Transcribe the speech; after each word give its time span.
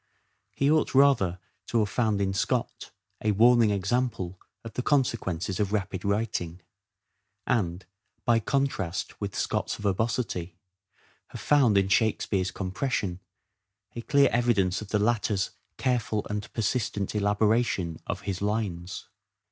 He 0.55 0.71
ought, 0.71 0.95
rather, 0.95 1.37
to 1.67 1.77
have 1.77 1.89
found 1.89 2.21
in 2.21 2.33
Scott 2.33 2.89
a 3.23 3.33
warning 3.33 3.69
example 3.69 4.41
of 4.63 4.73
the 4.73 4.81
consequences 4.81 5.59
of 5.59 5.71
rapid 5.71 6.03
writing; 6.03 6.63
and, 7.45 7.85
by 8.25 8.39
contrast 8.39 9.21
with 9.21 9.35
Scott's 9.37 9.75
verbosity, 9.75 10.57
have 11.27 11.39
found 11.41 11.77
in 11.77 11.87
Shakespeare's 11.87 12.49
compression 12.49 13.19
a 13.95 14.01
clear 14.01 14.29
evidence 14.31 14.81
of 14.81 14.87
the 14.87 14.97
latter's 14.97 15.51
careful 15.77 16.25
and 16.31 16.51
persistent 16.51 17.13
elabora 17.13 17.61
tion 17.63 17.99
of 18.07 18.21
his 18.21 18.41
lines. 18.41 19.05